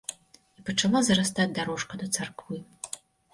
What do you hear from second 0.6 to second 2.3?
І пачала зарастаць дарожка да